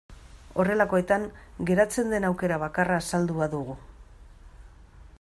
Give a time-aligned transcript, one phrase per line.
[0.61, 1.27] Horrelakoetan
[1.69, 3.77] geratzen den aukera bakarra azaldua dugu.